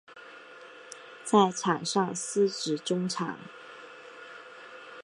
[1.23, 3.37] 在场上司职中场。